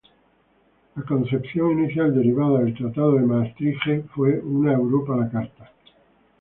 [0.95, 5.69] La inicial concepción derivada del Tratado de Maastricht fue una "Europa a la carta".